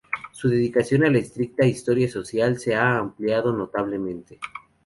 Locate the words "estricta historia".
1.19-2.09